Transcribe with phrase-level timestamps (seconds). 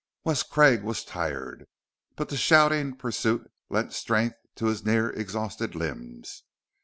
[0.23, 1.67] Wes Craig was tired,
[2.15, 6.41] but the shouting pursuit lent strength to his near exhausted limbs.